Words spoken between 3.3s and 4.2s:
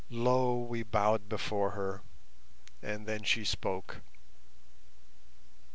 spoke.